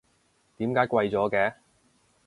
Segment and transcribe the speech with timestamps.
[0.57, 1.53] 點解貴咗嘅？